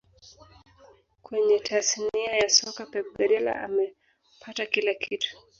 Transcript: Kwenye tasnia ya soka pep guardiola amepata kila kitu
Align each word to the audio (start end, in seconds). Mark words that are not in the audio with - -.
Kwenye 1.21 1.59
tasnia 1.59 2.35
ya 2.41 2.49
soka 2.49 2.83
pep 2.91 3.05
guardiola 3.15 3.55
amepata 3.63 4.65
kila 4.65 4.93
kitu 4.93 5.37